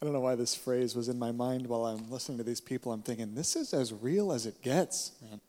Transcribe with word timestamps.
I 0.00 0.04
don't 0.04 0.12
know 0.12 0.20
why 0.20 0.36
this 0.36 0.54
phrase 0.54 0.94
was 0.94 1.08
in 1.08 1.18
my 1.18 1.32
mind 1.32 1.66
while 1.66 1.84
I'm 1.86 2.08
listening 2.10 2.38
to 2.38 2.44
these 2.44 2.60
people. 2.60 2.92
I'm 2.92 3.02
thinking, 3.02 3.34
this 3.34 3.56
is 3.56 3.74
as 3.74 3.92
real 3.92 4.32
as 4.32 4.46
it 4.46 4.62
gets, 4.62 5.12
man. 5.20 5.40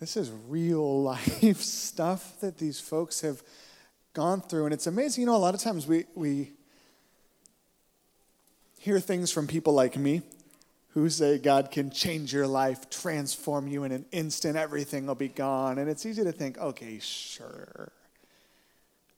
This 0.00 0.16
is 0.16 0.30
real 0.48 1.02
life 1.04 1.60
stuff 1.60 2.40
that 2.40 2.58
these 2.58 2.80
folks 2.80 3.20
have 3.20 3.42
gone 4.12 4.40
through. 4.40 4.64
And 4.64 4.74
it's 4.74 4.86
amazing. 4.86 5.22
You 5.22 5.26
know, 5.26 5.36
a 5.36 5.38
lot 5.38 5.54
of 5.54 5.60
times 5.60 5.86
we, 5.86 6.04
we 6.14 6.50
hear 8.80 8.98
things 8.98 9.30
from 9.30 9.46
people 9.46 9.72
like 9.72 9.96
me 9.96 10.22
who 10.90 11.08
say 11.10 11.38
God 11.38 11.70
can 11.70 11.90
change 11.90 12.32
your 12.32 12.46
life, 12.46 12.90
transform 12.90 13.66
you 13.66 13.84
in 13.84 13.92
an 13.92 14.04
instant, 14.12 14.56
everything 14.56 15.06
will 15.06 15.14
be 15.16 15.28
gone. 15.28 15.78
And 15.78 15.88
it's 15.88 16.06
easy 16.06 16.22
to 16.22 16.32
think, 16.32 16.58
okay, 16.58 16.98
sure. 17.00 17.92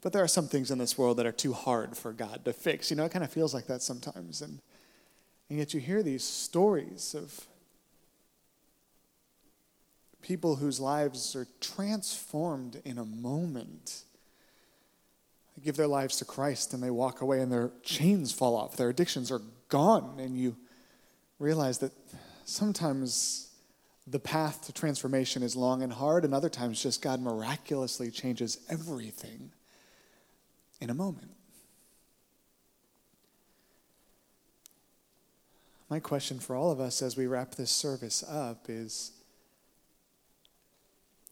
But 0.02 0.12
there 0.12 0.22
are 0.22 0.28
some 0.28 0.46
things 0.48 0.70
in 0.70 0.78
this 0.78 0.98
world 0.98 1.16
that 1.16 1.26
are 1.26 1.32
too 1.32 1.52
hard 1.52 1.96
for 1.96 2.12
God 2.12 2.44
to 2.44 2.52
fix. 2.52 2.90
You 2.90 2.96
know, 2.96 3.04
it 3.04 3.12
kind 3.12 3.24
of 3.24 3.32
feels 3.32 3.54
like 3.54 3.66
that 3.66 3.82
sometimes. 3.82 4.42
And, 4.42 4.60
and 5.48 5.58
yet 5.58 5.74
you 5.74 5.80
hear 5.80 6.02
these 6.02 6.24
stories 6.24 7.14
of 7.14 7.46
people 10.22 10.56
whose 10.56 10.80
lives 10.80 11.34
are 11.34 11.46
transformed 11.60 12.80
in 12.84 12.98
a 12.98 13.04
moment. 13.04 14.02
They 15.56 15.64
give 15.64 15.76
their 15.76 15.86
lives 15.86 16.16
to 16.18 16.24
Christ 16.24 16.74
and 16.74 16.82
they 16.82 16.90
walk 16.90 17.20
away 17.20 17.40
and 17.40 17.50
their 17.50 17.70
chains 17.82 18.32
fall 18.32 18.56
off. 18.56 18.76
Their 18.76 18.90
addictions 18.90 19.30
are 19.30 19.42
gone. 19.68 20.18
And 20.20 20.36
you 20.36 20.56
realize 21.38 21.78
that 21.78 21.92
sometimes 22.44 23.50
the 24.06 24.20
path 24.20 24.66
to 24.66 24.72
transformation 24.72 25.42
is 25.42 25.56
long 25.56 25.82
and 25.82 25.92
hard, 25.92 26.24
and 26.24 26.32
other 26.32 26.48
times 26.48 26.80
just 26.80 27.02
God 27.02 27.20
miraculously 27.20 28.10
changes 28.10 28.58
everything 28.68 29.50
in 30.80 30.90
a 30.90 30.94
moment. 30.94 31.30
My 35.88 36.00
question 36.00 36.40
for 36.40 36.56
all 36.56 36.70
of 36.70 36.80
us 36.80 37.00
as 37.00 37.16
we 37.16 37.26
wrap 37.26 37.54
this 37.54 37.70
service 37.70 38.24
up 38.28 38.66
is 38.68 39.12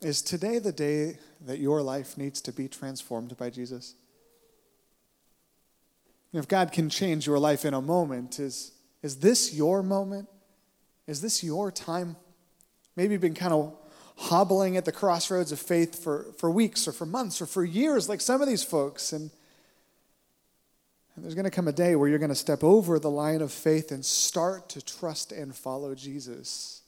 Is 0.00 0.22
today 0.22 0.58
the 0.58 0.72
day 0.72 1.18
that 1.46 1.58
your 1.58 1.82
life 1.82 2.18
needs 2.18 2.40
to 2.42 2.52
be 2.52 2.68
transformed 2.68 3.36
by 3.36 3.50
Jesus? 3.50 3.94
If 6.32 6.48
God 6.48 6.72
can 6.72 6.90
change 6.90 7.26
your 7.26 7.38
life 7.38 7.64
in 7.64 7.74
a 7.74 7.80
moment, 7.80 8.38
is, 8.40 8.72
is 9.02 9.16
this 9.16 9.54
your 9.54 9.82
moment? 9.82 10.28
Is 11.06 11.20
this 11.20 11.44
your 11.44 11.70
time? 11.70 12.16
Maybe 12.96 13.12
you've 13.12 13.20
been 13.20 13.34
kind 13.34 13.52
of 13.52 13.72
hobbling 14.16 14.76
at 14.76 14.84
the 14.84 14.92
crossroads 14.92 15.52
of 15.52 15.58
faith 15.58 16.02
for, 16.02 16.26
for 16.38 16.50
weeks 16.50 16.86
or 16.86 16.92
for 16.92 17.06
months 17.06 17.40
or 17.40 17.46
for 17.46 17.64
years, 17.64 18.08
like 18.08 18.20
some 18.20 18.40
of 18.40 18.48
these 18.48 18.62
folks. 18.62 19.12
And, 19.12 19.30
and 21.14 21.24
there's 21.24 21.34
going 21.34 21.44
to 21.44 21.50
come 21.50 21.68
a 21.68 21.72
day 21.72 21.96
where 21.96 22.08
you're 22.08 22.18
going 22.18 22.28
to 22.28 22.34
step 22.34 22.62
over 22.62 22.98
the 22.98 23.10
line 23.10 23.42
of 23.42 23.52
faith 23.52 23.90
and 23.90 24.04
start 24.04 24.68
to 24.70 24.84
trust 24.84 25.32
and 25.32 25.54
follow 25.54 25.94
Jesus. 25.94 26.82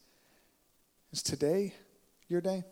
Is 1.13 1.23
today 1.23 1.75
your 2.29 2.41
day? 2.41 2.65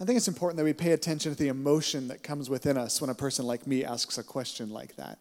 I 0.00 0.04
think 0.06 0.16
it's 0.16 0.28
important 0.28 0.56
that 0.56 0.64
we 0.64 0.72
pay 0.72 0.92
attention 0.92 1.32
to 1.32 1.38
the 1.38 1.48
emotion 1.48 2.08
that 2.08 2.22
comes 2.22 2.48
within 2.48 2.78
us 2.78 3.02
when 3.02 3.10
a 3.10 3.14
person 3.14 3.46
like 3.46 3.66
me 3.66 3.84
asks 3.84 4.16
a 4.16 4.22
question 4.22 4.70
like 4.70 4.96
that. 4.96 5.18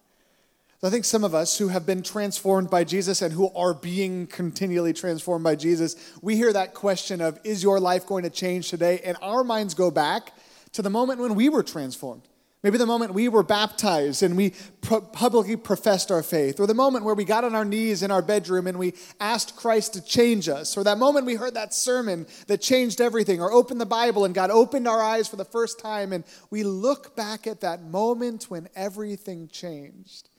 I 0.81 0.89
think 0.89 1.03
some 1.03 1.25
of 1.25 1.35
us 1.35 1.57
who 1.57 1.67
have 1.67 1.85
been 1.85 2.01
transformed 2.01 2.69
by 2.69 2.85
Jesus 2.85 3.21
and 3.21 3.33
who 3.33 3.51
are 3.53 3.73
being 3.73 4.27
continually 4.27 4.93
transformed 4.93 5.43
by 5.43 5.55
Jesus, 5.55 5.95
we 6.21 6.37
hear 6.37 6.53
that 6.53 6.73
question 6.73 7.19
of, 7.19 7.37
Is 7.43 7.61
your 7.61 7.81
life 7.81 8.07
going 8.07 8.23
to 8.23 8.29
change 8.29 8.69
today? 8.69 9.01
And 9.03 9.17
our 9.21 9.43
minds 9.43 9.73
go 9.73 9.91
back 9.91 10.31
to 10.71 10.81
the 10.81 10.89
moment 10.89 11.19
when 11.19 11.35
we 11.35 11.49
were 11.49 11.63
transformed. 11.63 12.29
Maybe 12.63 12.77
the 12.77 12.85
moment 12.85 13.13
we 13.13 13.27
were 13.27 13.43
baptized 13.43 14.23
and 14.23 14.37
we 14.37 14.53
publicly 14.81 15.57
professed 15.57 16.11
our 16.11 16.23
faith, 16.23 16.61
or 16.61 16.67
the 16.67 16.73
moment 16.73 17.03
where 17.05 17.15
we 17.15 17.25
got 17.25 17.43
on 17.43 17.55
our 17.55 17.65
knees 17.65 18.01
in 18.01 18.11
our 18.11 18.21
bedroom 18.21 18.65
and 18.65 18.77
we 18.77 18.93
asked 19.19 19.57
Christ 19.57 19.93
to 19.93 20.01
change 20.01 20.47
us, 20.47 20.77
or 20.77 20.83
that 20.85 20.97
moment 20.97 21.25
we 21.25 21.35
heard 21.35 21.55
that 21.55 21.73
sermon 21.73 22.25
that 22.47 22.61
changed 22.61 23.01
everything, 23.01 23.41
or 23.41 23.51
opened 23.51 23.81
the 23.81 23.85
Bible 23.85 24.23
and 24.23 24.35
God 24.35 24.49
opened 24.49 24.87
our 24.87 25.01
eyes 25.01 25.27
for 25.27 25.37
the 25.37 25.45
first 25.45 25.79
time, 25.79 26.13
and 26.13 26.23
we 26.49 26.63
look 26.63 27.17
back 27.17 27.47
at 27.47 27.61
that 27.61 27.83
moment 27.83 28.45
when 28.45 28.69
everything 28.75 29.49
changed. 29.49 30.29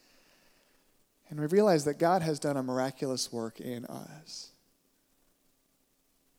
And 1.31 1.39
we 1.39 1.47
realize 1.47 1.85
that 1.85 1.99
God 1.99 2.23
has 2.23 2.41
done 2.41 2.57
a 2.57 2.63
miraculous 2.63 3.33
work 3.33 3.61
in 3.61 3.87
us. 3.87 4.51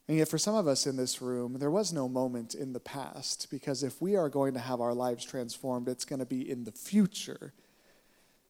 And 0.07 0.17
yet, 0.17 0.27
for 0.27 0.37
some 0.37 0.55
of 0.55 0.67
us 0.67 0.85
in 0.85 0.97
this 0.97 1.21
room, 1.21 1.55
there 1.57 1.71
was 1.71 1.93
no 1.93 2.09
moment 2.09 2.53
in 2.53 2.73
the 2.73 2.81
past 2.81 3.47
because 3.49 3.81
if 3.81 4.01
we 4.01 4.17
are 4.17 4.27
going 4.27 4.53
to 4.55 4.59
have 4.59 4.81
our 4.81 4.93
lives 4.93 5.23
transformed, 5.23 5.87
it's 5.87 6.03
going 6.03 6.19
to 6.19 6.25
be 6.25 6.49
in 6.49 6.65
the 6.65 6.71
future 6.73 7.53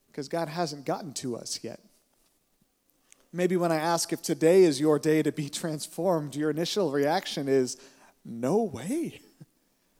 because 0.07 0.27
God 0.27 0.47
hasn't 0.47 0.85
gotten 0.85 1.13
to 1.13 1.35
us 1.35 1.59
yet. 1.61 1.79
Maybe 3.31 3.55
when 3.55 3.71
I 3.71 3.77
ask 3.77 4.11
if 4.11 4.23
today 4.23 4.63
is 4.63 4.79
your 4.79 4.97
day 4.97 5.21
to 5.21 5.31
be 5.31 5.49
transformed, 5.49 6.35
your 6.35 6.49
initial 6.49 6.91
reaction 6.91 7.47
is, 7.47 7.77
no 8.25 8.63
way. 8.63 9.21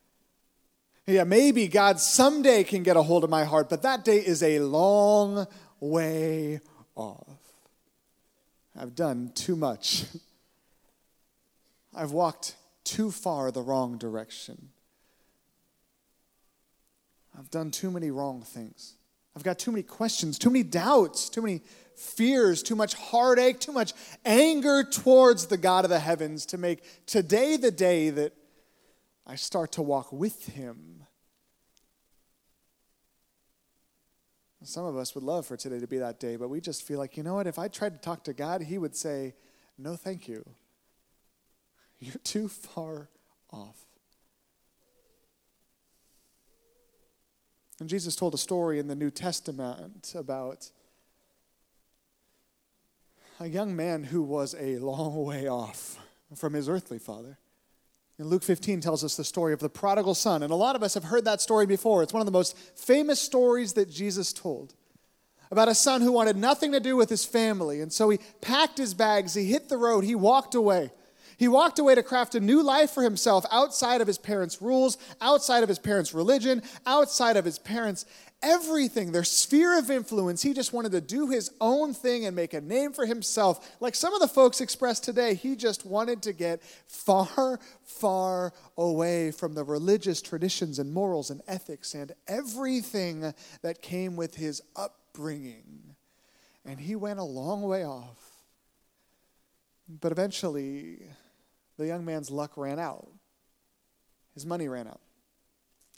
yeah, 1.06 1.24
maybe 1.24 1.68
God 1.68 2.00
someday 2.00 2.64
can 2.64 2.84
get 2.84 2.98
a 2.98 3.04
hold 3.04 3.24
of 3.24 3.30
my 3.30 3.46
heart, 3.46 3.70
but 3.70 3.84
that 3.84 4.04
day 4.04 4.18
is 4.18 4.42
a 4.44 4.60
long 4.60 5.48
way 5.82 6.62
off. 6.96 7.40
I've 8.80 8.96
done 8.96 9.32
too 9.36 9.58
much. 9.58 10.06
I've 11.94 12.12
walked 12.12 12.56
too 12.86 13.12
far 13.12 13.52
the 13.52 13.62
wrong 13.62 13.98
direction. 13.98 14.70
I've 17.38 17.50
done 17.50 17.72
too 17.72 17.92
many 17.92 18.12
wrong 18.12 18.42
things. 18.42 18.94
I've 19.36 19.44
got 19.44 19.60
too 19.60 19.72
many 19.72 19.84
questions, 19.84 20.38
too 20.38 20.50
many 20.50 20.64
doubts, 20.64 21.30
too 21.30 21.42
many 21.42 21.62
fears, 21.96 22.62
too 22.64 22.76
much 22.76 22.94
heartache, 22.96 23.60
too 23.60 23.72
much 23.72 23.94
anger 24.26 24.84
towards 24.84 25.48
the 25.48 25.58
God 25.58 25.86
of 25.86 25.90
the 25.90 26.00
heavens 26.00 26.46
to 26.48 26.58
make 26.58 26.84
today 27.06 27.58
the 27.58 27.72
day 27.72 28.10
that 28.10 28.34
I 29.26 29.36
start 29.36 29.74
to 29.74 29.82
walk 29.82 30.12
with 30.12 30.48
Him. 30.48 31.04
Some 34.64 34.86
of 34.86 34.96
us 34.96 35.16
would 35.16 35.24
love 35.24 35.46
for 35.46 35.58
today 35.58 35.80
to 35.80 35.88
be 35.88 35.98
that 35.98 36.20
day, 36.20 36.36
but 36.36 36.50
we 36.50 36.62
just 36.62 36.84
feel 36.84 37.00
like, 37.00 37.18
you 37.18 37.24
know 37.24 37.34
what, 37.34 37.48
if 37.48 37.58
I 37.58 37.68
tried 37.68 37.94
to 37.94 38.00
talk 38.00 38.24
to 38.26 38.34
God, 38.34 38.62
He 38.62 38.78
would 38.78 38.96
say, 38.96 39.34
no, 39.78 39.96
thank 39.96 40.28
you. 40.28 40.48
You're 42.00 42.16
too 42.24 42.48
far 42.48 43.10
off. 43.52 43.86
And 47.80 47.90
Jesus 47.90 48.16
told 48.16 48.36
a 48.36 48.38
story 48.38 48.78
in 48.78 48.88
the 48.88 48.96
New 48.96 49.10
Testament 49.10 50.14
about 50.16 50.70
a 53.40 53.48
young 53.48 53.76
man 53.76 54.04
who 54.04 54.22
was 54.22 54.56
a 54.60 54.78
long 54.78 55.26
way 55.26 55.48
off 55.48 55.98
from 56.36 56.54
his 56.54 56.70
earthly 56.70 57.00
father. 57.00 57.40
And 58.22 58.30
Luke 58.30 58.44
15 58.44 58.82
tells 58.82 59.04
us 59.04 59.16
the 59.18 59.24
story 59.24 59.52
of 59.52 59.62
the 59.62 59.68
prodigal 59.68 60.14
son. 60.14 60.44
And 60.44 60.54
a 60.54 60.56
lot 60.56 60.76
of 60.76 60.84
us 60.84 60.94
have 60.94 61.06
heard 61.06 61.26
that 61.26 61.42
story 61.42 61.66
before. 61.66 62.04
It's 62.04 62.14
one 62.14 62.22
of 62.22 62.28
the 62.28 62.32
most 62.32 62.56
famous 62.76 63.20
stories 63.20 63.74
that 63.74 63.90
Jesus 63.90 64.32
told 64.32 64.76
about 65.50 65.70
a 65.70 65.74
son 65.74 66.02
who 66.02 66.12
wanted 66.12 66.38
nothing 66.38 66.72
to 66.74 66.80
do 66.80 66.96
with 66.96 67.10
his 67.10 67.26
family. 67.26 67.82
And 67.82 67.92
so 67.92 68.12
he 68.12 68.20
packed 68.40 68.78
his 68.78 68.94
bags, 68.94 69.34
he 69.34 69.46
hit 69.46 69.70
the 69.70 69.78
road, 69.78 70.04
he 70.04 70.14
walked 70.14 70.54
away. 70.54 70.92
He 71.38 71.48
walked 71.48 71.80
away 71.80 71.96
to 71.96 72.04
craft 72.04 72.36
a 72.36 72.40
new 72.40 72.62
life 72.62 72.92
for 72.92 73.02
himself 73.02 73.44
outside 73.52 74.02
of 74.02 74.08
his 74.08 74.20
parents' 74.20 74.62
rules, 74.62 75.00
outside 75.20 75.64
of 75.64 75.70
his 75.70 75.80
parents' 75.80 76.14
religion, 76.14 76.62
outside 76.86 77.38
of 77.38 77.46
his 77.46 77.58
parents' 77.58 78.06
everything, 78.42 79.12
their 79.12 79.24
sphere 79.24 79.78
of 79.78 79.92
influence. 79.92 80.42
He 80.42 80.54
just 80.54 80.74
wanted 80.74 80.92
to 80.94 81.02
do 81.02 81.30
his 81.30 81.52
own 81.62 81.94
thing 81.94 82.26
and 82.26 82.36
make 82.36 82.54
a 82.54 82.62
name 82.62 82.94
for 82.94 83.06
himself. 83.06 83.76
Like 83.80 83.96
some 83.96 84.14
of 84.14 84.20
the 84.20 84.28
folks 84.28 84.62
expressed 84.62 85.04
today, 85.04 85.36
he 85.36 85.56
just 85.56 85.86
wanted 85.86 86.22
to 86.24 86.34
get 86.34 86.62
far, 86.88 87.60
far 87.84 88.54
away 88.78 89.32
from 89.32 89.54
the 89.54 89.64
religious 89.64 90.22
traditions 90.22 90.80
and 90.80 90.94
morals 90.94 91.30
and 91.30 91.42
ethics 91.48 91.94
and 91.94 92.14
everything 92.28 93.34
that 93.62 93.82
came 93.82 94.16
with 94.16 94.36
his 94.36 94.62
upbringing. 94.76 95.96
And 96.66 96.80
he 96.80 96.96
went 96.96 97.20
a 97.20 97.24
long 97.24 97.64
way 97.64 97.86
off. 97.86 98.18
But 100.00 100.12
eventually, 100.12 101.00
the 101.78 101.88
young 101.88 102.06
man's 102.06 102.32
luck 102.32 102.56
ran 102.56 102.80
out. 102.80 103.08
His 104.34 104.46
money 104.46 104.68
ran 104.68 104.88
out. 104.88 105.02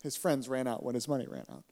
His 0.02 0.18
friends 0.18 0.50
ran 0.50 0.68
out 0.68 0.84
when 0.84 0.96
his 0.96 1.08
money 1.08 1.28
ran 1.28 1.46
out. 1.52 1.64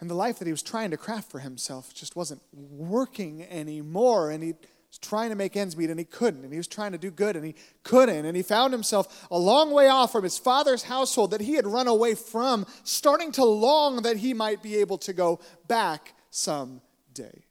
And 0.00 0.10
the 0.10 0.14
life 0.14 0.38
that 0.38 0.46
he 0.46 0.52
was 0.52 0.62
trying 0.62 0.90
to 0.90 0.96
craft 0.96 1.30
for 1.30 1.38
himself 1.38 1.94
just 1.94 2.16
wasn't 2.16 2.42
working 2.52 3.42
anymore. 3.44 4.30
And 4.30 4.42
he 4.42 4.52
was 4.52 4.98
trying 4.98 5.30
to 5.30 5.36
make 5.36 5.56
ends 5.56 5.76
meet 5.76 5.88
and 5.88 5.98
he 5.98 6.04
couldn't. 6.04 6.44
And 6.44 6.52
he 6.52 6.58
was 6.58 6.68
trying 6.68 6.92
to 6.92 6.98
do 6.98 7.10
good 7.10 7.34
and 7.34 7.44
he 7.44 7.54
couldn't. 7.82 8.26
And 8.26 8.36
he 8.36 8.42
found 8.42 8.74
himself 8.74 9.26
a 9.30 9.38
long 9.38 9.70
way 9.70 9.88
off 9.88 10.12
from 10.12 10.24
his 10.24 10.38
father's 10.38 10.82
household 10.82 11.30
that 11.30 11.40
he 11.40 11.54
had 11.54 11.66
run 11.66 11.88
away 11.88 12.14
from, 12.14 12.66
starting 12.84 13.32
to 13.32 13.44
long 13.44 14.02
that 14.02 14.18
he 14.18 14.34
might 14.34 14.62
be 14.62 14.76
able 14.76 14.98
to 14.98 15.14
go 15.14 15.40
back 15.66 16.14
someday. 16.30 17.44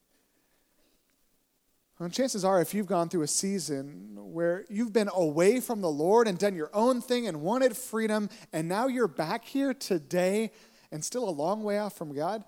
Chances 2.12 2.44
are, 2.44 2.62
if 2.62 2.74
you've 2.74 2.88
gone 2.88 3.08
through 3.08 3.22
a 3.24 3.28
season 3.28 4.12
where 4.16 4.66
you've 4.70 4.92
been 4.92 5.10
away 5.14 5.62
from 5.62 5.82
the 5.82 5.90
Lord 5.90 6.28
and 6.28 6.38
done 6.38 6.54
your 6.54 6.70
own 6.74 7.02
thing 7.02 7.26
and 7.26 7.42
wanted 7.42 7.76
freedom, 7.76 8.30
and 8.52 8.68
now 8.68 8.88
you're 8.88 9.08
back 9.08 9.46
here 9.46 9.74
today 9.74 10.52
and 10.96 11.04
still 11.04 11.28
a 11.28 11.30
long 11.30 11.62
way 11.62 11.78
off 11.78 11.98
from 11.98 12.16
God, 12.16 12.42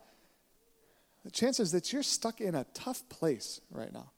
the 1.26 1.30
chances 1.30 1.74
that 1.74 1.92
you're 1.92 2.02
stuck 2.02 2.40
in 2.40 2.56
a 2.56 2.66
tough 2.74 3.08
place 3.10 3.60
right 3.70 3.94
now. 3.94 4.10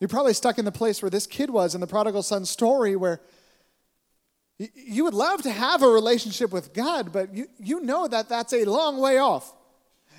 You're 0.00 0.08
probably 0.08 0.34
stuck 0.34 0.58
in 0.58 0.66
the 0.66 0.70
place 0.70 1.00
where 1.00 1.08
this 1.10 1.26
kid 1.26 1.48
was 1.48 1.74
in 1.74 1.80
the 1.80 1.86
prodigal 1.86 2.22
son 2.22 2.44
story, 2.44 2.94
where 2.94 3.22
you 4.58 5.04
would 5.04 5.14
love 5.14 5.40
to 5.44 5.50
have 5.50 5.82
a 5.82 5.88
relationship 5.88 6.52
with 6.52 6.74
God, 6.74 7.10
but 7.10 7.34
you, 7.34 7.46
you 7.58 7.80
know 7.80 8.06
that 8.06 8.28
that's 8.28 8.52
a 8.52 8.66
long 8.66 8.98
way 8.98 9.16
off. 9.16 9.50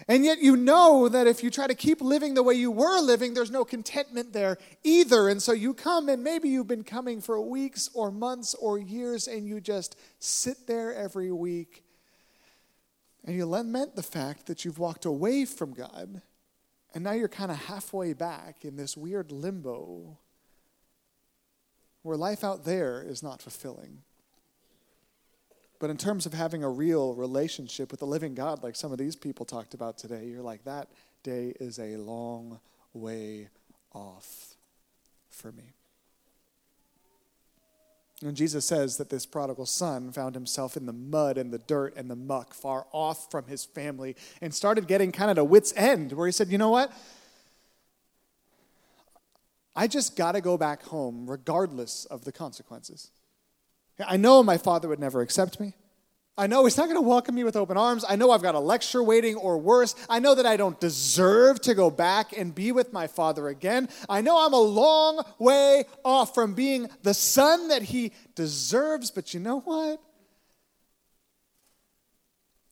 And 0.07 0.25
yet 0.25 0.39
you 0.39 0.57
know 0.57 1.07
that 1.07 1.27
if 1.27 1.43
you 1.43 1.51
try 1.51 1.67
to 1.67 1.75
keep 1.75 2.01
living 2.01 2.33
the 2.33 2.41
way 2.41 2.55
you 2.55 2.71
were 2.71 2.99
living, 2.99 3.35
there's 3.35 3.51
no 3.51 3.63
contentment 3.63 4.33
there 4.33 4.57
either. 4.83 5.29
And 5.29 5.39
so 5.39 5.51
you 5.51 5.75
come, 5.75 6.09
and 6.09 6.23
maybe 6.23 6.49
you've 6.49 6.67
been 6.67 6.83
coming 6.83 7.21
for 7.21 7.39
weeks 7.39 7.91
or 7.93 8.09
months 8.09 8.55
or 8.55 8.79
years, 8.79 9.27
and 9.27 9.47
you 9.47 9.61
just 9.61 9.95
sit 10.17 10.65
there 10.65 10.95
every 10.95 11.31
week. 11.31 11.83
And 13.25 13.35
you 13.35 13.45
lament 13.45 13.95
the 13.95 14.03
fact 14.03 14.47
that 14.47 14.65
you've 14.65 14.79
walked 14.79 15.05
away 15.05 15.45
from 15.45 15.73
God, 15.73 16.21
and 16.93 17.03
now 17.03 17.13
you're 17.13 17.27
kind 17.27 17.51
of 17.51 17.57
halfway 17.57 18.13
back 18.13 18.65
in 18.65 18.75
this 18.75 18.97
weird 18.97 19.31
limbo 19.31 20.17
where 22.01 22.17
life 22.17 22.43
out 22.43 22.65
there 22.65 23.01
is 23.01 23.23
not 23.23 23.41
fulfilling. 23.41 23.99
But 25.79 25.89
in 25.89 25.97
terms 25.97 26.25
of 26.25 26.33
having 26.33 26.63
a 26.63 26.69
real 26.69 27.13
relationship 27.13 27.91
with 27.91 27.99
the 27.99 28.05
living 28.05 28.35
God, 28.35 28.61
like 28.63 28.75
some 28.75 28.91
of 28.91 28.97
these 28.97 29.15
people 29.15 29.45
talked 29.45 29.73
about 29.73 29.97
today, 29.97 30.25
you're 30.25 30.41
like, 30.41 30.63
that 30.65 30.89
day 31.23 31.53
is 31.59 31.79
a 31.79 31.97
long 31.97 32.59
way 32.93 33.49
off 33.93 34.55
for 35.29 35.51
me. 35.51 35.73
And 38.25 38.37
Jesus 38.37 38.65
says 38.65 38.97
that 38.97 39.09
this 39.09 39.25
prodigal 39.25 39.65
son 39.65 40.11
found 40.11 40.33
himself 40.33 40.77
in 40.77 40.85
the 40.85 40.93
mud 40.93 41.37
and 41.37 41.51
the 41.51 41.57
dirt 41.57 41.95
and 41.97 42.09
the 42.09 42.15
muck, 42.15 42.53
far 42.53 42.85
off 42.91 43.29
from 43.29 43.47
his 43.47 43.65
family, 43.65 44.15
and 44.41 44.53
started 44.53 44.87
getting 44.87 45.11
kind 45.11 45.29
of 45.29 45.35
to 45.35 45.43
wits' 45.43 45.73
end, 45.75 46.13
where 46.13 46.25
he 46.25 46.31
said, 46.31 46.49
You 46.49 46.57
know 46.57 46.69
what? 46.69 46.91
I 49.75 49.87
just 49.87 50.15
got 50.15 50.33
to 50.33 50.41
go 50.41 50.57
back 50.57 50.83
home 50.83 51.29
regardless 51.29 52.05
of 52.05 52.23
the 52.23 52.31
consequences. 52.31 53.11
I 54.05 54.17
know 54.17 54.41
my 54.43 54.57
father 54.57 54.87
would 54.87 54.99
never 54.99 55.21
accept 55.21 55.59
me. 55.59 55.73
I 56.35 56.47
know 56.47 56.63
he's 56.63 56.77
not 56.77 56.85
going 56.85 56.95
to 56.95 57.01
welcome 57.01 57.35
me 57.35 57.43
with 57.43 57.55
open 57.55 57.77
arms. 57.77 58.03
I 58.07 58.15
know 58.15 58.31
I've 58.31 58.41
got 58.41 58.55
a 58.55 58.59
lecture 58.59 59.03
waiting 59.03 59.35
or 59.35 59.59
worse. 59.59 59.93
I 60.09 60.17
know 60.17 60.33
that 60.33 60.47
I 60.47 60.57
don't 60.57 60.79
deserve 60.79 61.61
to 61.61 61.75
go 61.75 61.91
back 61.91 62.35
and 62.35 62.55
be 62.55 62.71
with 62.71 62.91
my 62.91 63.05
father 63.05 63.49
again. 63.49 63.87
I 64.09 64.21
know 64.21 64.43
I'm 64.43 64.53
a 64.53 64.59
long 64.59 65.23
way 65.37 65.85
off 66.03 66.33
from 66.33 66.55
being 66.55 66.89
the 67.03 67.13
son 67.13 67.67
that 67.67 67.83
he 67.83 68.13
deserves, 68.33 69.11
but 69.11 69.35
you 69.35 69.39
know 69.39 69.59
what? 69.59 70.01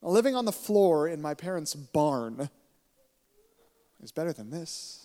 Living 0.02 0.36
on 0.36 0.46
the 0.46 0.52
floor 0.52 1.08
in 1.08 1.22
my 1.22 1.36
parents' 1.36 1.76
barn 1.76 2.50
is 4.02 4.12
better 4.12 4.34
than 4.34 4.50
this. 4.50 4.98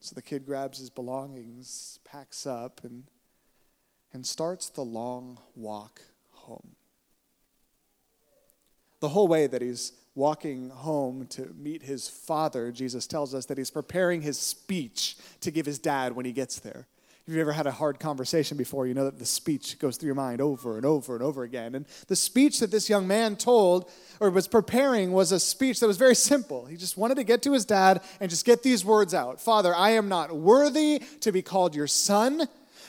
So 0.00 0.14
the 0.14 0.22
kid 0.22 0.46
grabs 0.46 0.78
his 0.78 0.88
belongings, 0.88 1.98
packs 2.04 2.46
up, 2.46 2.82
and 2.84 3.04
and 4.12 4.26
starts 4.26 4.68
the 4.68 4.82
long 4.82 5.38
walk 5.54 6.00
home. 6.32 6.76
The 9.00 9.08
whole 9.10 9.28
way 9.28 9.46
that 9.46 9.62
he's 9.62 9.92
walking 10.14 10.70
home 10.70 11.26
to 11.28 11.52
meet 11.58 11.82
his 11.82 12.08
father, 12.08 12.72
Jesus 12.72 13.06
tells 13.06 13.34
us 13.34 13.46
that 13.46 13.58
he's 13.58 13.70
preparing 13.70 14.22
his 14.22 14.38
speech 14.38 15.16
to 15.42 15.50
give 15.50 15.66
his 15.66 15.78
dad 15.78 16.16
when 16.16 16.24
he 16.24 16.32
gets 16.32 16.58
there. 16.60 16.86
If 17.26 17.32
you've 17.32 17.40
ever 17.40 17.52
had 17.52 17.66
a 17.66 17.72
hard 17.72 17.98
conversation 17.98 18.56
before, 18.56 18.86
you 18.86 18.94
know 18.94 19.04
that 19.04 19.18
the 19.18 19.26
speech 19.26 19.80
goes 19.80 19.96
through 19.96 20.06
your 20.06 20.14
mind 20.14 20.40
over 20.40 20.76
and 20.76 20.86
over 20.86 21.14
and 21.14 21.24
over 21.24 21.42
again. 21.42 21.74
And 21.74 21.84
the 22.06 22.14
speech 22.14 22.60
that 22.60 22.70
this 22.70 22.88
young 22.88 23.08
man 23.08 23.34
told 23.34 23.90
or 24.20 24.30
was 24.30 24.46
preparing 24.46 25.10
was 25.10 25.32
a 25.32 25.40
speech 25.40 25.80
that 25.80 25.88
was 25.88 25.96
very 25.96 26.14
simple. 26.14 26.66
He 26.66 26.76
just 26.76 26.96
wanted 26.96 27.16
to 27.16 27.24
get 27.24 27.42
to 27.42 27.52
his 27.52 27.64
dad 27.64 28.00
and 28.20 28.30
just 28.30 28.46
get 28.46 28.62
these 28.62 28.84
words 28.84 29.12
out 29.12 29.40
Father, 29.40 29.74
I 29.74 29.90
am 29.90 30.08
not 30.08 30.36
worthy 30.36 31.02
to 31.20 31.32
be 31.32 31.42
called 31.42 31.74
your 31.74 31.88
son 31.88 32.46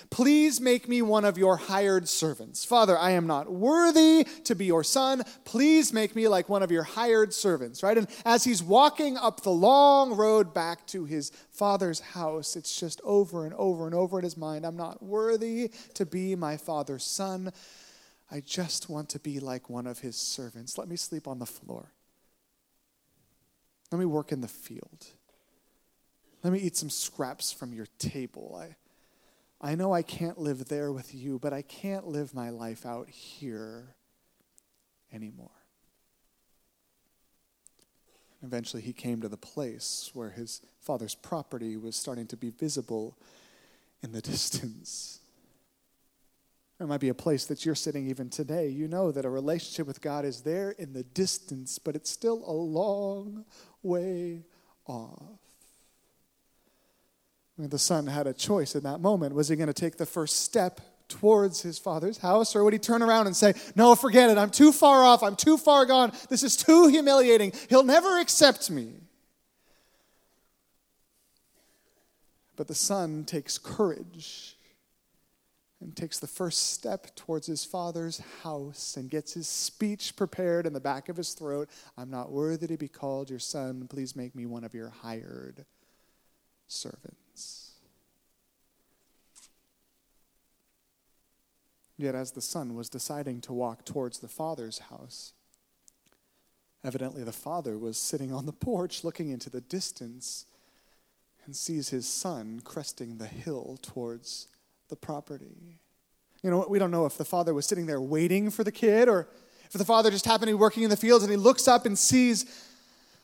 Please 0.10 0.62
make 0.62 0.88
me 0.88 1.02
one 1.02 1.26
of 1.26 1.38
your 1.38 1.58
hired 1.58 2.08
servants. 2.08 2.64
Father, 2.64 2.98
I 2.98 3.12
am 3.12 3.28
not 3.28 3.52
worthy 3.52 4.26
to 4.46 4.56
be 4.56 4.66
your 4.66 4.84
son. 4.84 5.24
Please 5.44 5.92
make 5.92 6.16
me 6.16 6.28
like 6.28 6.50
one 6.50 6.64
of 6.64 6.72
your 6.72 6.84
hired 6.84 7.34
servants, 7.34 7.84
right? 7.84 7.98
And 7.98 8.08
as 8.26 8.44
he's 8.44 8.64
walking 8.64 9.18
up 9.18 9.42
the 9.42 9.50
long 9.50 10.16
road 10.16 10.54
back 10.54 10.86
to 10.88 11.06
his 11.06 11.32
father's 11.52 12.00
house, 12.00 12.56
it's 12.56 12.80
just 12.80 13.02
over 13.04 13.46
and 13.46 13.54
over 13.56 13.86
and 13.86 13.96
over 13.96 14.18
in 14.20 14.24
his 14.24 14.38
mind 14.38 14.66
I'm 14.66 14.78
not 14.78 15.04
worthy 15.04 15.72
to 15.96 16.06
be 16.06 16.36
my 16.36 16.58
father's 16.58 17.04
son. 17.04 17.52
I 18.32 18.42
just 18.42 18.90
want 18.90 19.10
to 19.10 19.20
be 19.20 19.40
like 19.40 19.70
one 19.70 19.88
of 19.88 20.00
his 20.00 20.16
servants. 20.16 20.78
Let 20.78 20.88
me 20.88 20.96
sleep 20.96 21.28
on 21.28 21.40
the 21.40 21.46
floor. 21.46 21.92
Let 23.92 24.00
me 24.00 24.06
work 24.06 24.32
in 24.32 24.42
the 24.42 24.48
field. 24.48 25.08
Let 26.44 26.54
me 26.54 26.60
eat 26.60 26.76
some 26.76 26.90
scraps 26.90 27.52
from 27.52 27.74
your 27.74 27.88
table. 28.00 28.60
I, 28.62 28.76
I 29.60 29.76
know 29.76 29.94
I 29.94 30.04
can't 30.04 30.38
live 30.38 30.66
there 30.66 30.92
with 30.92 31.16
you, 31.16 31.40
but 31.40 31.52
I 31.52 31.64
can't 31.64 32.08
live 32.08 32.34
my 32.34 32.50
life 32.50 32.86
out 32.86 33.10
here 33.10 33.96
anymore. 35.12 35.50
Eventually, 38.44 38.84
he 38.84 38.94
came 38.94 39.20
to 39.22 39.30
the 39.30 39.38
place 39.38 40.12
where 40.14 40.30
his 40.30 40.62
father's 40.80 41.16
property 41.16 41.76
was 41.76 41.96
starting 41.96 42.28
to 42.28 42.38
be 42.38 42.52
visible 42.52 43.18
in 44.04 44.12
the 44.12 44.22
distance. 44.34 45.22
There 46.78 46.86
might 46.86 47.00
be 47.00 47.10
a 47.10 47.16
place 47.16 47.46
that 47.46 47.66
you're 47.66 47.74
sitting 47.74 48.08
even 48.08 48.30
today. 48.30 48.70
You 48.70 48.88
know 48.88 49.12
that 49.12 49.26
a 49.26 49.30
relationship 49.30 49.88
with 49.88 50.02
God 50.02 50.24
is 50.24 50.42
there 50.42 50.72
in 50.72 50.94
the 50.94 51.04
distance, 51.04 51.80
but 51.80 51.96
it's 51.96 52.12
still 52.12 52.44
a 52.46 52.54
long 52.54 53.46
way 53.82 54.44
off. 54.86 55.40
The 57.58 57.80
son 57.80 58.08
had 58.08 58.28
a 58.28 58.34
choice 58.34 58.76
in 58.76 58.84
that 58.84 59.00
moment. 59.00 59.34
Was 59.34 59.48
he 59.50 59.56
going 59.56 59.68
to 59.68 59.74
take 59.74 59.98
the 59.98 60.06
first 60.06 60.42
step 60.42 60.80
towards 61.08 61.62
his 61.62 61.80
father's 61.80 62.20
house, 62.20 62.56
or 62.56 62.64
would 62.64 62.74
he 62.74 62.80
turn 62.80 63.02
around 63.02 63.28
and 63.28 63.36
say, 63.36 63.54
No, 63.76 63.96
forget 63.96 64.30
it. 64.30 64.38
I'm 64.38 64.50
too 64.50 64.72
far 64.72 65.04
off. 65.04 65.24
I'm 65.24 65.36
too 65.36 65.58
far 65.58 65.86
gone. 65.86 66.12
This 66.30 66.44
is 66.44 66.56
too 66.56 66.88
humiliating. 66.88 67.54
He'll 67.70 67.84
never 67.84 68.20
accept 68.20 68.70
me. 68.70 68.94
But 72.56 72.68
the 72.68 72.76
son 72.76 73.24
takes 73.24 73.58
courage 73.58 74.58
and 75.80 75.96
takes 75.96 76.20
the 76.20 76.28
first 76.28 76.72
step 76.72 77.16
towards 77.16 77.46
his 77.46 77.64
father's 77.64 78.20
house 78.42 78.98
and 78.98 79.10
gets 79.10 79.34
his 79.34 79.48
speech 79.48 80.16
prepared 80.16 80.66
in 80.66 80.74
the 80.74 80.80
back 80.80 81.08
of 81.08 81.18
his 81.18 81.34
throat 81.34 81.70
I'm 81.98 82.10
not 82.10 82.32
worthy 82.32 82.66
to 82.68 82.78
be 82.78 82.88
called 82.88 83.30
your 83.30 83.40
son. 83.40 83.88
Please 83.88 84.16
make 84.16 84.36
me 84.36 84.48
one 84.48 84.64
of 84.64 84.74
your 84.74 84.90
hired 84.90 85.66
servants. 86.68 87.72
Yet, 91.98 92.14
as 92.14 92.32
the 92.32 92.42
son 92.42 92.76
was 92.76 92.90
deciding 92.90 93.42
to 93.42 93.54
walk 93.54 93.84
towards 93.84 94.20
the 94.20 94.28
father's 94.28 94.80
house, 94.80 95.34
evidently 96.84 97.24
the 97.24 97.32
father 97.32 97.78
was 97.78 97.98
sitting 97.98 98.32
on 98.32 98.46
the 98.46 98.52
porch 98.54 99.04
looking 99.04 99.30
into 99.30 99.50
the 99.50 99.62
distance 99.62 100.46
and 101.46 101.56
sees 101.56 101.90
his 101.90 102.08
son 102.08 102.62
cresting 102.64 103.18
the 103.18 103.26
hill 103.26 103.80
towards 103.82 104.48
the 104.90 104.96
property. 104.96 105.80
You 106.44 106.52
know, 106.52 106.66
we 106.70 106.78
don't 106.78 106.92
know 106.92 107.06
if 107.06 107.18
the 107.18 107.26
father 107.26 107.54
was 107.54 107.66
sitting 107.66 107.88
there 107.88 108.02
waiting 108.02 108.52
for 108.52 108.64
the 108.64 108.72
kid 108.72 109.10
or 109.10 109.28
if 109.66 109.74
the 109.74 109.86
father 109.86 110.12
just 110.12 110.26
happened 110.26 110.48
to 110.48 110.54
be 110.54 110.54
working 110.54 110.84
in 110.84 110.90
the 110.90 110.98
fields 110.98 111.24
and 111.24 111.32
he 111.32 111.38
looks 111.38 111.68
up 111.68 111.86
and 111.86 111.98
sees 111.98 112.46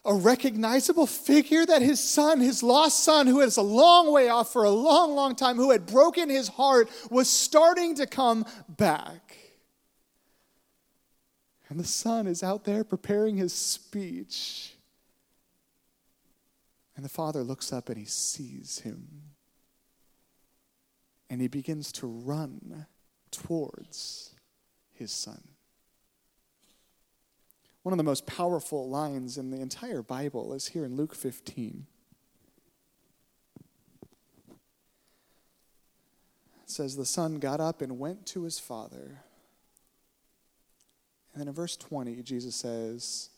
a 0.06 0.14
recognizable 0.14 1.08
figure 1.08 1.66
that 1.66 1.82
his 1.82 2.00
son, 2.00 2.42
his 2.42 2.62
lost 2.62 3.04
son, 3.04 3.28
who 3.28 3.40
is 3.40 3.56
a 3.56 3.62
long 3.62 4.12
way 4.12 4.28
off 4.28 4.52
for 4.52 4.64
a 4.64 4.70
long, 4.70 5.16
long 5.16 5.36
time, 5.36 5.56
who 5.56 5.72
had 5.72 5.86
broken 5.86 6.30
his 6.30 6.50
heart, 6.50 6.90
was 7.10 7.30
starting 7.30 7.96
to 7.96 8.06
come 8.06 8.46
back. 8.68 9.38
And 11.70 11.80
the 11.80 11.86
son 11.86 12.28
is 12.28 12.44
out 12.44 12.66
there 12.66 12.84
preparing 12.84 13.38
his 13.38 13.54
speech. 13.54 14.74
And 16.96 17.04
the 17.04 17.10
father 17.10 17.42
looks 17.42 17.74
up 17.74 17.90
and 17.90 17.98
he 17.98 18.06
sees 18.06 18.80
him. 18.80 19.08
And 21.30 21.42
he 21.42 21.48
begins 21.48 21.92
to 21.94 22.08
run 22.08 22.86
towards 23.32 24.36
his 24.94 25.12
son. 25.12 25.42
One 27.84 27.92
of 27.92 27.98
the 27.98 28.04
most 28.04 28.26
powerful 28.26 28.90
lines 28.90 29.38
in 29.38 29.52
the 29.52 29.60
entire 29.60 30.02
Bible 30.02 30.54
is 30.54 30.68
here 30.68 30.86
in 30.86 30.96
Luke 30.96 31.14
15. 31.14 31.86
It 36.64 36.70
says, 36.70 36.96
The 36.96 37.06
son 37.06 37.40
got 37.40 37.60
up 37.60 37.82
and 37.82 38.00
went 38.00 38.26
to 38.28 38.44
his 38.44 38.58
father. 38.58 39.20
And 41.34 41.42
then 41.42 41.50
in 41.50 41.54
verse 41.54 41.76
20, 41.76 42.24
Jesus 42.24 42.56
says, 42.56 43.32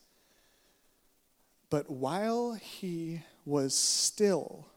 But 1.68 1.90
while 1.90 2.52
he 2.52 3.22
was 3.44 3.74
still 3.74 4.68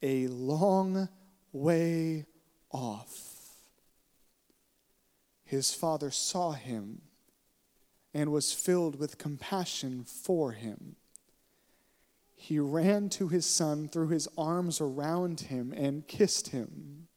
a 0.00 0.26
long 0.28 1.10
way 1.52 2.24
off, 2.70 3.36
his 5.44 5.74
father 5.74 6.10
saw 6.10 6.52
him 6.52 7.02
and 8.12 8.32
was 8.32 8.52
filled 8.52 8.98
with 8.98 9.18
compassion 9.18 10.04
for 10.04 10.52
him. 10.52 10.96
He 12.34 12.58
ran 12.58 13.10
to 13.10 13.28
his 13.28 13.44
son, 13.44 13.88
threw 13.88 14.08
his 14.08 14.26
arms 14.38 14.80
around 14.80 15.40
him, 15.40 15.74
and 15.76 16.06
kissed 16.06 16.48
him. 16.48 17.08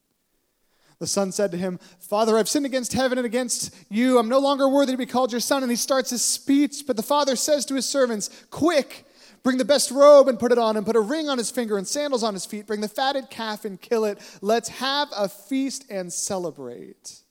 The 0.99 1.07
son 1.07 1.31
said 1.31 1.51
to 1.51 1.57
him, 1.57 1.79
Father, 1.99 2.37
I've 2.37 2.47
sinned 2.49 2.65
against 2.65 2.93
heaven 2.93 3.17
and 3.17 3.25
against 3.25 3.75
you. 3.89 4.19
I'm 4.19 4.29
no 4.29 4.39
longer 4.39 4.69
worthy 4.69 4.93
to 4.93 4.97
be 4.97 5.05
called 5.05 5.31
your 5.31 5.41
son. 5.41 5.63
And 5.63 5.71
he 5.71 5.75
starts 5.75 6.09
his 6.11 6.23
speech. 6.23 6.83
But 6.85 6.95
the 6.97 7.03
father 7.03 7.35
says 7.35 7.65
to 7.65 7.75
his 7.75 7.85
servants, 7.85 8.29
Quick, 8.51 9.05
bring 9.43 9.57
the 9.57 9.65
best 9.65 9.91
robe 9.91 10.27
and 10.27 10.39
put 10.39 10.51
it 10.51 10.57
on 10.57 10.77
and 10.77 10.85
Put 10.85 10.95
a 10.95 11.01
ring 11.01 11.29
on 11.29 11.37
his 11.37 11.51
finger 11.51 11.77
and 11.77 11.87
sandals 11.87 12.23
on 12.23 12.33
his 12.33 12.45
feet. 12.45 12.67
Bring 12.67 12.81
the 12.81 12.87
fatted 12.87 13.29
calf 13.29 13.65
and 13.65 13.81
kill 13.81 14.05
it. 14.05 14.19
Let's 14.41 14.69
have 14.69 15.09
a 15.15 15.27
feast 15.27 15.85
and 15.89 16.11
celebrate. 16.11 17.22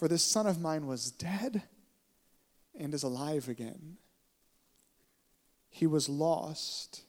For 0.00 0.08
this 0.08 0.22
son 0.22 0.46
of 0.46 0.58
mine 0.58 0.86
was 0.86 1.10
dead 1.10 1.62
and 2.74 2.94
is 2.94 3.02
alive 3.02 3.50
again. 3.50 3.98
He 5.68 5.86
was 5.86 6.08
lost 6.08 7.02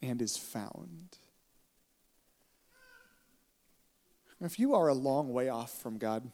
and 0.00 0.22
is 0.22 0.38
found. 0.38 1.18
If 4.40 4.58
you 4.58 4.74
are 4.74 4.88
a 4.88 4.94
long 4.94 5.34
way 5.34 5.50
off 5.50 5.82
from 5.82 5.98
God, 5.98 6.30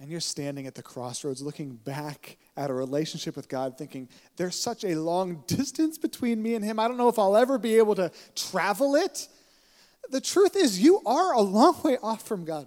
and 0.00 0.10
you're 0.10 0.18
standing 0.18 0.66
at 0.66 0.74
the 0.74 0.82
crossroads 0.82 1.40
looking 1.40 1.76
back 1.76 2.36
at 2.56 2.68
a 2.68 2.74
relationship 2.74 3.36
with 3.36 3.48
God, 3.48 3.78
thinking, 3.78 4.08
there's 4.36 4.56
such 4.56 4.82
a 4.82 4.96
long 4.96 5.44
distance 5.46 5.98
between 5.98 6.42
me 6.42 6.56
and 6.56 6.64
Him, 6.64 6.80
I 6.80 6.88
don't 6.88 6.96
know 6.96 7.08
if 7.08 7.20
I'll 7.20 7.36
ever 7.36 7.58
be 7.58 7.76
able 7.76 7.94
to 7.94 8.10
travel 8.34 8.96
it. 8.96 9.28
The 10.10 10.20
truth 10.20 10.56
is, 10.56 10.80
you 10.80 11.00
are 11.06 11.32
a 11.32 11.40
long 11.40 11.80
way 11.84 11.96
off 12.02 12.26
from 12.26 12.44
God. 12.44 12.66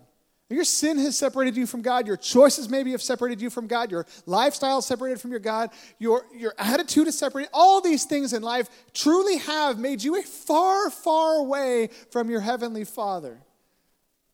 Your 0.49 0.63
sin 0.63 0.97
has 0.97 1.15
separated 1.15 1.55
you 1.55 1.67
from 1.67 1.83
God. 1.83 2.07
Your 2.07 2.17
choices 2.17 2.69
maybe 2.69 2.91
have 2.91 3.03
separated 3.03 3.39
you 3.39 3.51
from 3.51 3.67
God. 3.67 3.91
Your 3.91 4.07
lifestyle 4.25 4.81
separated 4.81 5.21
from 5.21 5.29
your 5.29 5.39
God. 5.39 5.69
Your, 5.99 6.25
your 6.35 6.55
attitude 6.57 7.07
is 7.07 7.17
separated. 7.17 7.51
All 7.53 7.81
these 7.81 8.05
things 8.05 8.33
in 8.33 8.41
life 8.41 8.67
truly 8.93 9.37
have 9.37 9.77
made 9.77 10.03
you 10.03 10.19
a 10.19 10.23
far, 10.23 10.89
far 10.89 11.35
away 11.35 11.89
from 12.11 12.31
your 12.31 12.41
heavenly 12.41 12.83
Father. 12.83 13.39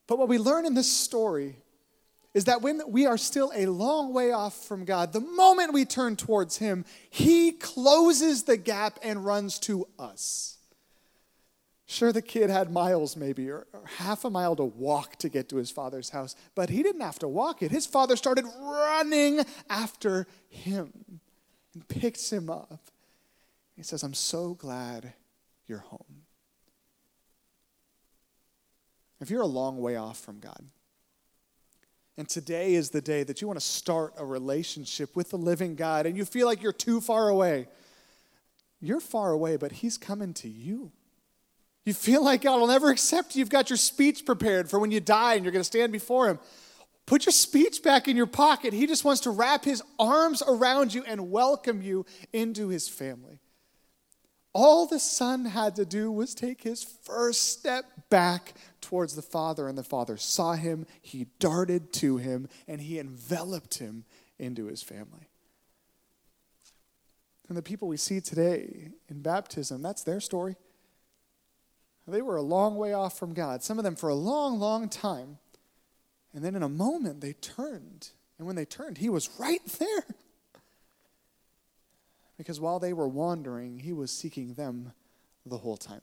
But 0.07 0.17
what 0.17 0.29
we 0.29 0.37
learn 0.37 0.65
in 0.65 0.73
this 0.73 0.91
story 0.91 1.57
is 2.33 2.45
that 2.45 2.61
when 2.61 2.81
we 2.87 3.05
are 3.05 3.17
still 3.17 3.51
a 3.55 3.65
long 3.65 4.13
way 4.13 4.31
off 4.31 4.65
from 4.65 4.85
God, 4.85 5.11
the 5.11 5.21
moment 5.21 5.73
we 5.73 5.83
turn 5.83 6.15
towards 6.15 6.57
Him, 6.57 6.85
He 7.09 7.51
closes 7.51 8.43
the 8.43 8.57
gap 8.57 8.99
and 9.03 9.25
runs 9.25 9.59
to 9.59 9.87
us. 9.97 10.54
Sure, 11.87 12.11
the 12.11 12.21
kid 12.21 12.49
had 12.49 12.71
miles 12.71 13.15
maybe, 13.15 13.49
or, 13.49 13.67
or, 13.71 13.85
half 13.97 14.25
a 14.25 14.29
mile 14.29 14.55
to 14.55 14.63
walk 14.63 15.17
to 15.17 15.29
get 15.29 15.49
to 15.49 15.57
his 15.57 15.69
father's 15.69 16.09
house, 16.09 16.35
but 16.55 16.69
he 16.69 16.81
didn't 16.81 17.01
have 17.01 17.19
to 17.19 17.27
walk 17.27 17.61
it. 17.61 17.69
His 17.69 17.85
father 17.85 18.15
started 18.15 18.45
running 18.59 19.45
after 19.69 20.25
him 20.49 21.19
and 21.75 21.87
picks 21.87 22.33
him 22.33 22.49
up. 22.49 22.79
He 23.75 23.83
says, 23.83 24.01
I'm 24.01 24.15
so 24.15 24.55
glad 24.55 25.13
you're 25.67 25.79
home. 25.79 26.23
If 29.21 29.29
you're 29.29 29.41
a 29.41 29.47
long 29.47 29.79
way 29.79 29.95
off 29.95 30.19
from 30.19 30.39
God, 30.39 30.63
and 32.17 32.27
today 32.27 32.73
is 32.75 32.89
the 32.89 33.01
day 33.01 33.23
that 33.23 33.41
you 33.41 33.47
want 33.47 33.59
to 33.59 33.65
start 33.65 34.13
a 34.17 34.25
relationship 34.25 35.15
with 35.15 35.29
the 35.29 35.37
living 35.37 35.75
God, 35.75 36.05
and 36.05 36.17
you 36.17 36.25
feel 36.25 36.47
like 36.47 36.63
you're 36.63 36.71
too 36.71 36.99
far 36.99 37.29
away, 37.29 37.67
you're 38.81 38.99
far 38.99 39.31
away, 39.31 39.57
but 39.57 39.71
He's 39.73 39.97
coming 39.97 40.33
to 40.35 40.49
you. 40.49 40.91
You 41.85 41.93
feel 41.93 42.23
like 42.23 42.41
God 42.41 42.59
will 42.59 42.67
never 42.67 42.89
accept 42.89 43.35
you. 43.35 43.39
You've 43.39 43.49
got 43.49 43.69
your 43.69 43.77
speech 43.77 44.25
prepared 44.25 44.69
for 44.69 44.79
when 44.79 44.91
you 44.91 44.99
die 44.99 45.35
and 45.35 45.45
you're 45.45 45.51
going 45.51 45.61
to 45.61 45.63
stand 45.63 45.91
before 45.91 46.27
Him. 46.27 46.39
Put 47.05 47.27
your 47.27 47.33
speech 47.33 47.83
back 47.83 48.07
in 48.07 48.17
your 48.17 48.25
pocket. 48.25 48.73
He 48.73 48.87
just 48.87 49.05
wants 49.05 49.21
to 49.21 49.29
wrap 49.29 49.63
His 49.63 49.83
arms 49.99 50.41
around 50.45 50.93
you 50.93 51.03
and 51.03 51.29
welcome 51.29 51.83
you 51.83 52.05
into 52.33 52.69
His 52.69 52.89
family. 52.89 53.39
All 54.55 54.85
the 54.85 54.99
son 54.99 55.43
had 55.43 55.75
to 55.75 55.85
do 55.85 56.09
was 56.09 56.33
take 56.33 56.63
his 56.63 56.81
first 56.81 57.51
step 57.51 57.83
back 58.09 58.53
towards 58.79 59.13
the 59.13 59.21
Father, 59.21 59.67
and 59.67 59.77
the 59.77 59.83
Father 59.83 60.15
saw 60.15 60.53
him, 60.53 60.85
he 61.01 61.27
darted 61.39 61.91
to 61.95 62.15
him, 62.15 62.47
and 62.65 62.79
he 62.79 62.97
enveloped 62.97 63.79
him 63.79 64.05
into 64.39 64.67
his 64.67 64.81
family. 64.81 65.27
And 67.49 67.57
the 67.57 67.61
people 67.61 67.89
we 67.89 67.97
see 67.97 68.21
today 68.21 68.91
in 69.09 69.21
baptism, 69.21 69.81
that's 69.81 70.03
their 70.03 70.21
story. 70.21 70.55
They 72.07 72.21
were 72.21 72.35
a 72.35 72.41
long 72.41 72.75
way 72.75 72.93
off 72.93 73.17
from 73.17 73.33
God, 73.33 73.63
some 73.63 73.77
of 73.79 73.83
them 73.83 73.95
for 73.95 74.09
a 74.09 74.15
long, 74.15 74.59
long 74.59 74.89
time. 74.89 75.39
And 76.33 76.43
then 76.43 76.55
in 76.55 76.63
a 76.63 76.69
moment, 76.69 77.21
they 77.21 77.33
turned. 77.33 78.09
And 78.37 78.45
when 78.45 78.55
they 78.55 78.65
turned, 78.65 78.97
he 78.97 79.09
was 79.09 79.29
right 79.39 79.65
there. 79.79 80.05
Because 82.37 82.59
while 82.59 82.79
they 82.79 82.91
were 82.91 83.07
wandering, 83.07 83.79
he 83.79 83.93
was 83.93 84.11
seeking 84.11 84.55
them 84.55 84.91
the 85.45 85.57
whole 85.57 85.77
time. 85.77 86.01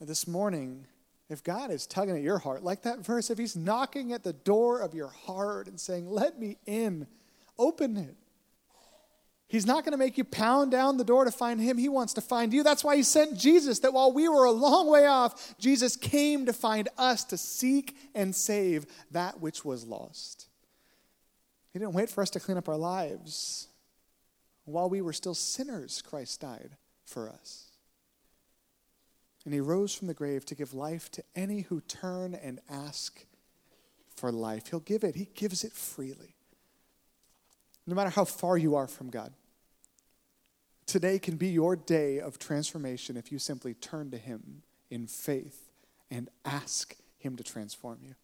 This 0.00 0.28
morning, 0.28 0.86
if 1.30 1.42
God 1.42 1.70
is 1.70 1.86
tugging 1.86 2.14
at 2.14 2.22
your 2.22 2.38
heart, 2.38 2.62
like 2.62 2.82
that 2.82 2.98
verse, 2.98 3.30
if 3.30 3.38
he's 3.38 3.56
knocking 3.56 4.12
at 4.12 4.22
the 4.22 4.34
door 4.34 4.80
of 4.80 4.92
your 4.92 5.08
heart 5.08 5.66
and 5.66 5.80
saying, 5.80 6.10
Let 6.10 6.38
me 6.38 6.58
in, 6.66 7.06
open 7.58 7.96
it. 7.96 8.16
He's 9.46 9.66
not 9.66 9.84
going 9.84 9.92
to 9.92 9.98
make 9.98 10.18
you 10.18 10.24
pound 10.24 10.70
down 10.70 10.96
the 10.96 11.04
door 11.04 11.24
to 11.24 11.30
find 11.30 11.60
him. 11.60 11.76
He 11.76 11.88
wants 11.88 12.14
to 12.14 12.20
find 12.20 12.52
you. 12.52 12.62
That's 12.62 12.82
why 12.82 12.96
he 12.96 13.02
sent 13.02 13.38
Jesus, 13.38 13.78
that 13.80 13.92
while 13.92 14.12
we 14.12 14.28
were 14.28 14.44
a 14.44 14.50
long 14.50 14.90
way 14.90 15.06
off, 15.06 15.54
Jesus 15.58 15.96
came 15.96 16.46
to 16.46 16.52
find 16.52 16.88
us 16.96 17.24
to 17.24 17.36
seek 17.36 17.96
and 18.14 18.34
save 18.34 18.86
that 19.10 19.40
which 19.40 19.64
was 19.64 19.86
lost. 19.86 20.48
He 21.72 21.78
didn't 21.78 21.94
wait 21.94 22.08
for 22.08 22.22
us 22.22 22.30
to 22.30 22.40
clean 22.40 22.56
up 22.56 22.68
our 22.68 22.76
lives. 22.76 23.68
While 24.64 24.88
we 24.88 25.02
were 25.02 25.12
still 25.12 25.34
sinners, 25.34 26.02
Christ 26.02 26.40
died 26.40 26.76
for 27.04 27.28
us. 27.28 27.66
And 29.44 29.52
he 29.52 29.60
rose 29.60 29.94
from 29.94 30.08
the 30.08 30.14
grave 30.14 30.46
to 30.46 30.54
give 30.54 30.72
life 30.72 31.10
to 31.12 31.22
any 31.36 31.62
who 31.62 31.82
turn 31.82 32.34
and 32.34 32.60
ask 32.70 33.26
for 34.16 34.32
life. 34.32 34.68
He'll 34.68 34.80
give 34.80 35.04
it, 35.04 35.16
he 35.16 35.28
gives 35.34 35.64
it 35.64 35.72
freely. 35.72 36.34
No 37.86 37.94
matter 37.94 38.10
how 38.10 38.24
far 38.24 38.56
you 38.56 38.76
are 38.76 38.86
from 38.86 39.10
God, 39.10 39.32
today 40.86 41.18
can 41.18 41.36
be 41.36 41.48
your 41.48 41.76
day 41.76 42.18
of 42.18 42.38
transformation 42.38 43.16
if 43.16 43.30
you 43.30 43.38
simply 43.38 43.74
turn 43.74 44.10
to 44.10 44.16
him 44.16 44.62
in 44.90 45.06
faith 45.06 45.68
and 46.10 46.30
ask 46.44 46.96
him 47.18 47.36
to 47.36 47.42
transform 47.42 47.98
you. 48.02 48.14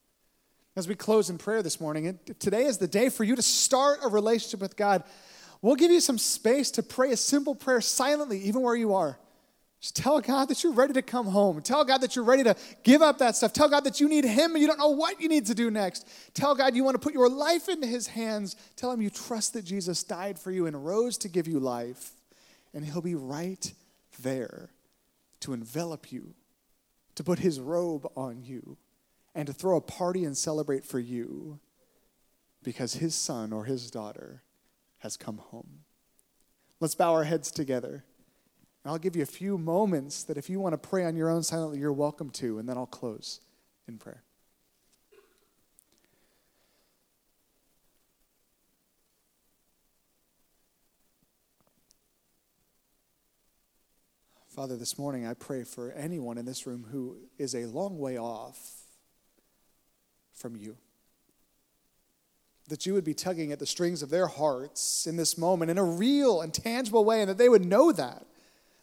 As 0.76 0.86
we 0.86 0.94
close 0.94 1.30
in 1.30 1.36
prayer 1.36 1.62
this 1.62 1.80
morning, 1.80 2.18
today 2.38 2.64
is 2.64 2.78
the 2.78 2.88
day 2.88 3.08
for 3.08 3.24
you 3.24 3.36
to 3.36 3.42
start 3.42 3.98
a 4.02 4.08
relationship 4.08 4.60
with 4.60 4.76
God. 4.76 5.02
We'll 5.60 5.76
give 5.76 5.90
you 5.90 6.00
some 6.00 6.16
space 6.16 6.70
to 6.72 6.82
pray 6.82 7.12
a 7.12 7.16
simple 7.16 7.54
prayer 7.54 7.80
silently, 7.80 8.40
even 8.40 8.62
where 8.62 8.76
you 8.76 8.94
are. 8.94 9.18
Just 9.80 9.96
tell 9.96 10.20
God 10.20 10.48
that 10.48 10.62
you're 10.62 10.74
ready 10.74 10.92
to 10.92 11.02
come 11.02 11.26
home. 11.26 11.60
Tell 11.62 11.84
God 11.84 12.02
that 12.02 12.14
you're 12.14 12.24
ready 12.24 12.44
to 12.44 12.54
give 12.82 13.00
up 13.00 13.18
that 13.18 13.34
stuff. 13.34 13.52
Tell 13.52 13.68
God 13.68 13.84
that 13.84 13.98
you 13.98 14.08
need 14.08 14.24
Him 14.24 14.52
and 14.52 14.60
you 14.60 14.66
don't 14.66 14.78
know 14.78 14.90
what 14.90 15.20
you 15.20 15.28
need 15.28 15.46
to 15.46 15.54
do 15.54 15.70
next. 15.70 16.06
Tell 16.34 16.54
God 16.54 16.76
you 16.76 16.84
want 16.84 16.96
to 16.96 16.98
put 16.98 17.14
your 17.14 17.30
life 17.30 17.68
into 17.68 17.86
His 17.86 18.06
hands. 18.06 18.56
Tell 18.76 18.92
Him 18.92 19.00
you 19.00 19.08
trust 19.08 19.54
that 19.54 19.64
Jesus 19.64 20.02
died 20.02 20.38
for 20.38 20.50
you 20.50 20.66
and 20.66 20.84
rose 20.84 21.16
to 21.18 21.28
give 21.28 21.48
you 21.48 21.58
life. 21.58 22.12
And 22.74 22.84
He'll 22.84 23.00
be 23.00 23.14
right 23.14 23.72
there 24.20 24.68
to 25.40 25.54
envelop 25.54 26.12
you, 26.12 26.34
to 27.14 27.24
put 27.24 27.38
His 27.38 27.58
robe 27.58 28.06
on 28.14 28.42
you 28.44 28.76
and 29.34 29.46
to 29.46 29.52
throw 29.52 29.76
a 29.76 29.80
party 29.80 30.24
and 30.24 30.36
celebrate 30.36 30.84
for 30.84 30.98
you 30.98 31.58
because 32.62 32.94
his 32.94 33.14
son 33.14 33.52
or 33.52 33.64
his 33.64 33.90
daughter 33.90 34.42
has 34.98 35.16
come 35.16 35.38
home. 35.38 35.80
Let's 36.78 36.94
bow 36.94 37.12
our 37.12 37.24
heads 37.24 37.50
together. 37.50 38.04
I'll 38.84 38.98
give 38.98 39.14
you 39.14 39.22
a 39.22 39.26
few 39.26 39.58
moments 39.58 40.24
that 40.24 40.38
if 40.38 40.48
you 40.48 40.58
want 40.58 40.72
to 40.72 40.78
pray 40.78 41.04
on 41.04 41.14
your 41.14 41.28
own 41.28 41.42
silently, 41.42 41.78
you're 41.78 41.92
welcome 41.92 42.30
to, 42.30 42.58
and 42.58 42.68
then 42.68 42.78
I'll 42.78 42.86
close 42.86 43.40
in 43.86 43.98
prayer. 43.98 44.22
Father, 54.48 54.76
this 54.76 54.98
morning 54.98 55.26
I 55.26 55.34
pray 55.34 55.62
for 55.62 55.92
anyone 55.92 56.36
in 56.36 56.44
this 56.44 56.66
room 56.66 56.86
who 56.90 57.18
is 57.38 57.54
a 57.54 57.66
long 57.66 57.98
way 57.98 58.18
off 58.18 58.82
from 60.34 60.56
you. 60.56 60.76
That 62.68 62.84
you 62.84 62.94
would 62.94 63.04
be 63.04 63.14
tugging 63.14 63.52
at 63.52 63.58
the 63.58 63.66
strings 63.66 64.02
of 64.02 64.10
their 64.10 64.26
hearts 64.26 65.06
in 65.06 65.16
this 65.16 65.38
moment 65.38 65.70
in 65.70 65.78
a 65.78 65.84
real 65.84 66.40
and 66.40 66.52
tangible 66.52 67.04
way, 67.04 67.20
and 67.20 67.30
that 67.30 67.38
they 67.38 67.48
would 67.48 67.64
know 67.64 67.92
that. 67.92 68.26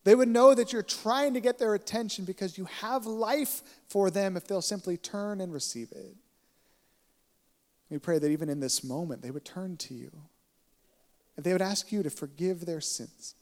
They 0.07 0.15
would 0.15 0.29
know 0.29 0.53
that 0.53 0.71
you're 0.71 0.83
trying 0.83 1.33
to 1.33 1.41
get 1.41 1.59
their 1.59 1.73
attention 1.73 2.23
because 2.23 2.57
you 2.57 2.63
have 2.79 3.05
life 3.05 3.61
for 3.89 4.09
them 4.09 4.37
if 4.37 4.47
they'll 4.47 4.61
simply 4.61 4.95
turn 4.95 5.41
and 5.41 5.51
receive 5.51 5.91
it. 5.91 6.15
We 7.89 7.97
pray 7.97 8.17
that 8.17 8.31
even 8.31 8.47
in 8.47 8.61
this 8.61 8.85
moment, 8.85 9.21
they 9.21 9.31
would 9.31 9.43
turn 9.43 9.75
to 9.75 9.93
you. 9.93 10.09
And 11.35 11.43
they 11.43 11.51
would 11.51 11.61
ask 11.61 11.91
you 11.91 12.03
to 12.03 12.09
forgive 12.09 12.65
their 12.65 12.79
sins. 12.79 13.35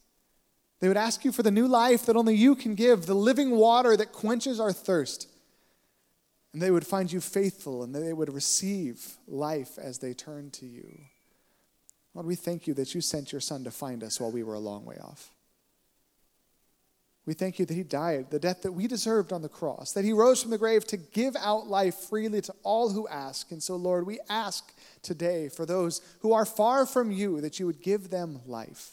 They 0.79 0.87
would 0.87 0.97
ask 0.97 1.23
you 1.23 1.31
for 1.31 1.43
the 1.43 1.51
new 1.51 1.67
life 1.67 2.07
that 2.07 2.15
only 2.15 2.33
you 2.33 2.55
can 2.55 2.73
give, 2.73 3.05
the 3.05 3.13
living 3.13 3.51
water 3.51 3.95
that 3.95 4.11
quenches 4.11 4.59
our 4.59 4.73
thirst. 4.73 5.27
and 6.51 6.59
they 6.63 6.71
would 6.71 6.87
find 6.87 7.11
you 7.11 7.21
faithful 7.21 7.83
and 7.83 7.93
they 7.93 8.11
would 8.11 8.33
receive 8.33 9.17
life 9.27 9.77
as 9.77 9.99
they 9.99 10.15
turn 10.15 10.49
to 10.49 10.65
you. 10.65 11.01
Lord, 12.15 12.25
we 12.25 12.35
thank 12.35 12.65
you 12.65 12.73
that 12.73 12.95
you 12.95 13.01
sent 13.01 13.31
your 13.31 13.41
son 13.41 13.63
to 13.65 13.71
find 13.71 14.03
us 14.03 14.19
while 14.19 14.31
we 14.31 14.41
were 14.41 14.55
a 14.55 14.59
long 14.59 14.83
way 14.83 14.97
off. 14.99 15.34
We 17.25 17.33
thank 17.33 17.57
you 17.57 17.65
that 17.65 17.73
he 17.73 17.83
died 17.83 18.29
the 18.29 18.39
death 18.39 18.61
that 18.61 18.73
we 18.73 18.87
deserved 18.87 19.33
on 19.33 19.41
the 19.41 19.49
cross, 19.49 19.93
that 19.93 20.05
he 20.05 20.13
rose 20.13 20.41
from 20.41 20.51
the 20.51 20.59
grave 20.59 20.85
to 20.87 20.97
give 20.97 21.35
out 21.37 21.67
life 21.67 21.95
freely 21.95 22.41
to 22.41 22.53
all 22.61 22.89
who 22.89 23.07
ask. 23.07 23.51
And 23.51 23.63
so, 23.63 23.75
Lord, 23.75 24.05
we 24.05 24.19
ask 24.29 24.73
today 25.01 25.49
for 25.49 25.65
those 25.65 26.01
who 26.19 26.33
are 26.33 26.45
far 26.45 26.85
from 26.85 27.11
you 27.11 27.41
that 27.41 27.59
you 27.59 27.65
would 27.65 27.81
give 27.81 28.09
them 28.11 28.41
life. 28.45 28.91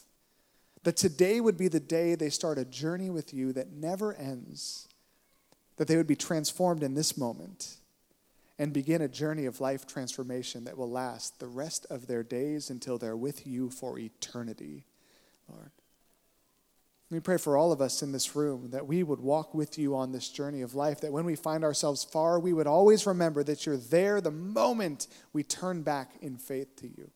That 0.85 0.97
today 0.97 1.41
would 1.41 1.59
be 1.59 1.69
the 1.69 1.79
day 1.79 2.15
they 2.15 2.31
start 2.31 2.59
a 2.59 2.65
journey 2.65 3.11
with 3.11 3.35
you 3.35 3.53
that 3.53 3.73
never 3.73 4.15
ends. 4.15 4.89
That 5.77 5.87
they 5.87 5.97
would 5.97 6.07
be 6.07 6.17
transformed 6.17 6.83
in 6.83 6.95
this 6.95 7.17
moment 7.19 7.77
and 8.59 8.73
begin 8.73 9.03
a 9.03 9.09
journey 9.09 9.45
of 9.45 9.61
life 9.61 9.87
transformation 9.87 10.65
that 10.65 10.79
will 10.79 10.91
last 10.91 11.39
the 11.39 11.47
rest 11.47 11.87
of 11.91 12.07
their 12.07 12.23
days 12.23 12.71
until 12.71 12.97
they're 12.97 13.17
with 13.17 13.47
you 13.47 13.71
for 13.71 13.99
eternity, 13.99 14.85
Lord. 15.49 15.71
We 17.13 17.21
pray 17.21 17.37
for 17.37 17.59
all 17.59 17.73
of 17.73 17.83
us 17.83 18.03
in 18.03 18.11
this 18.11 18.35
room 18.35 18.71
that 18.71 18.87
we 18.87 19.03
would 19.03 19.21
walk 19.21 19.53
with 19.53 19.79
you 19.79 19.95
on 19.95 20.13
this 20.13 20.31
journey 20.31 20.63
of 20.63 20.75
life, 20.75 21.03
that 21.03 21.13
when 21.13 21.27
we 21.27 21.37
find 21.37 21.63
ourselves 21.63 22.03
far, 22.03 22.41
we 22.41 22.55
would 22.55 22.67
always 22.67 23.07
remember 23.07 23.45
that 23.45 23.67
you're 23.67 23.77
there 23.77 24.23
the 24.23 24.31
moment 24.31 25.09
we 25.35 25.43
turn 25.43 25.83
back 25.83 26.13
in 26.23 26.39
faith 26.39 26.75
to 26.77 26.89
you. 26.89 27.11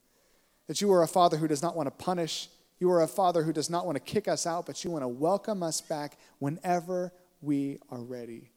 That 0.66 0.82
you 0.82 0.92
are 0.92 1.02
a 1.02 1.08
father 1.08 1.38
who 1.38 1.48
does 1.48 1.62
not 1.62 1.74
want 1.74 1.86
to 1.86 2.04
punish, 2.04 2.50
you 2.78 2.90
are 2.90 3.00
a 3.00 3.08
father 3.08 3.42
who 3.42 3.54
does 3.54 3.70
not 3.70 3.86
want 3.86 3.96
to 3.96 4.00
kick 4.00 4.28
us 4.28 4.46
out, 4.46 4.66
but 4.66 4.84
you 4.84 4.90
want 4.90 5.02
to 5.02 5.08
welcome 5.08 5.62
us 5.62 5.80
back 5.80 6.18
whenever 6.40 7.10
we 7.40 7.78
are 7.90 8.02
ready. 8.02 8.50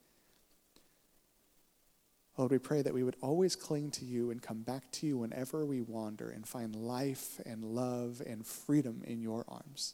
Lord, 2.35 2.51
we 2.51 2.59
pray 2.59 2.81
that 2.81 2.93
we 2.93 3.03
would 3.03 3.15
always 3.21 3.55
cling 3.55 3.91
to 3.91 4.03
you 4.03 4.31
and 4.31 4.41
come 4.41 4.63
back 4.63 4.91
to 4.91 5.07
you 5.07 5.17
whenever 5.17 5.65
we 5.65 5.79
wander 5.79 6.31
and 6.31 6.45
find 6.45 6.75
life 6.75 7.39
and 7.45 7.63
love 7.63 8.21
and 8.25 8.45
freedom 8.45 9.03
in 9.05 9.21
your 9.21 9.45
arms. 9.47 9.93